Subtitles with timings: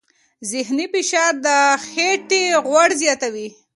[0.51, 1.47] ذهني فشار د
[1.87, 3.47] خېټې غوړ زیاتوي.